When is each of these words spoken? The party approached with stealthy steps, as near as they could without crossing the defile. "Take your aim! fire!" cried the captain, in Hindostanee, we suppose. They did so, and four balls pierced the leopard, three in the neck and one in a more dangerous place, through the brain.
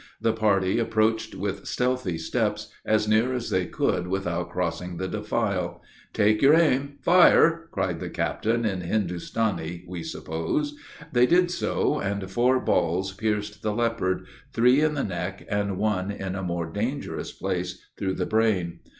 The 0.19 0.33
party 0.33 0.79
approached 0.79 1.35
with 1.35 1.67
stealthy 1.67 2.17
steps, 2.17 2.73
as 2.83 3.07
near 3.07 3.35
as 3.35 3.51
they 3.51 3.67
could 3.67 4.07
without 4.07 4.49
crossing 4.49 4.97
the 4.97 5.07
defile. 5.07 5.79
"Take 6.11 6.41
your 6.41 6.55
aim! 6.55 6.97
fire!" 7.03 7.69
cried 7.71 7.99
the 7.99 8.09
captain, 8.09 8.65
in 8.65 8.81
Hindostanee, 8.81 9.85
we 9.87 10.01
suppose. 10.01 10.75
They 11.11 11.27
did 11.27 11.51
so, 11.51 11.99
and 11.99 12.27
four 12.31 12.59
balls 12.59 13.11
pierced 13.13 13.61
the 13.61 13.75
leopard, 13.75 14.25
three 14.53 14.81
in 14.81 14.95
the 14.95 15.03
neck 15.03 15.45
and 15.47 15.77
one 15.77 16.09
in 16.09 16.33
a 16.33 16.41
more 16.41 16.65
dangerous 16.71 17.31
place, 17.31 17.79
through 17.95 18.15
the 18.15 18.25
brain. 18.25 18.79